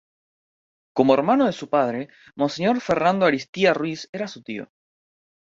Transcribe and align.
Como 0.93 1.13
hermano 1.13 1.45
de 1.45 1.51
su 1.53 1.69
padre, 1.69 2.09
monseñor 2.35 2.81
Fernando 2.81 3.27
Ariztía 3.27 3.71
Ruiz 3.75 4.09
era 4.11 4.27
su 4.27 4.41
tío. 4.41 4.71